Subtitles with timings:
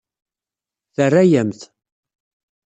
[0.95, 1.61] Terra-yam-t.